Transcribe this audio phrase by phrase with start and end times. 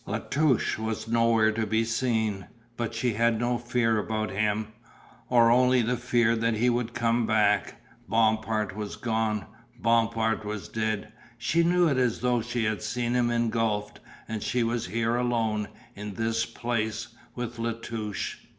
[0.07, 4.73] La Touche was nowhere to be seen, but she had no fear about him,
[5.29, 7.79] or only the fear that he would come back.
[8.09, 9.45] Bompard was gone.
[9.79, 14.63] Bompard was dead, she knew it as though she had seen him engulfed, and she
[14.63, 18.37] was here alone, in this place, with La Touche.